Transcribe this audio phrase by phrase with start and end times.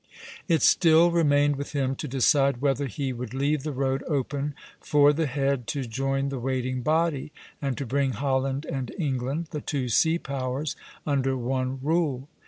[0.47, 5.13] It still remained with him to decide whether he would leave the road open for
[5.13, 7.31] the head to join the waiting body,
[7.61, 10.75] and to bring Holland and England, the two sea powers,
[11.05, 12.27] under one rule.